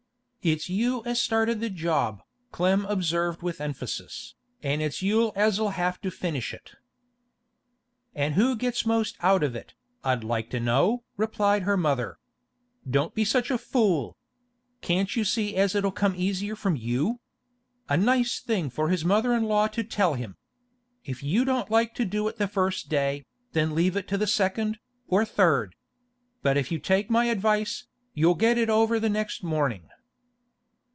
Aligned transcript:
'It's 0.43 0.67
you 0.67 1.03
as 1.05 1.21
started 1.21 1.59
the 1.59 1.69
job,' 1.69 2.19
Clem 2.51 2.83
observed 2.85 3.43
with 3.43 3.61
emphasis, 3.61 4.33
'an' 4.63 4.81
it's 4.81 5.03
you 5.03 5.31
as'll 5.35 5.69
have 5.69 6.01
to 6.01 6.09
finish 6.09 6.51
it.' 6.51 6.71
'And 8.15 8.33
who 8.33 8.55
gets 8.55 8.83
most 8.83 9.17
out 9.21 9.43
of 9.43 9.55
it, 9.55 9.75
I'd 10.03 10.23
like 10.23 10.49
to 10.49 10.59
know?' 10.59 11.03
replied 11.15 11.61
her 11.61 11.77
mother. 11.77 12.17
'Don't 12.89 13.13
be 13.13 13.23
such 13.23 13.51
a 13.51 13.57
fool! 13.59 14.17
Can't 14.81 15.15
you 15.15 15.23
see 15.23 15.55
as 15.55 15.75
it'll 15.75 15.91
come 15.91 16.15
easier 16.15 16.55
from 16.55 16.75
you? 16.75 17.19
A 17.87 17.95
nice 17.95 18.39
thing 18.39 18.71
for 18.71 18.89
his 18.89 19.05
mother 19.05 19.33
in 19.35 19.43
law 19.43 19.67
to 19.67 19.83
tell 19.83 20.15
him! 20.15 20.37
If 21.05 21.21
you 21.21 21.45
don't 21.45 21.69
like 21.69 21.93
to 21.93 22.03
do 22.03 22.27
it 22.27 22.37
the 22.37 22.47
first 22.47 22.89
day, 22.89 23.27
then 23.53 23.75
leave 23.75 23.95
it 23.95 24.07
to 24.07 24.17
the 24.17 24.25
second, 24.25 24.79
or 25.07 25.23
third. 25.23 25.75
But 26.41 26.57
if 26.57 26.71
you 26.71 26.79
take 26.79 27.11
my 27.11 27.25
advice, 27.25 27.85
you'll 28.15 28.33
get 28.33 28.57
it 28.57 28.71
over 28.71 28.99
the 28.99 29.07
next 29.07 29.43
morning. 29.43 29.87